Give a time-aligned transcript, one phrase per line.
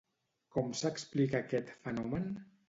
[0.55, 2.27] Com s'explica aquest fenomen?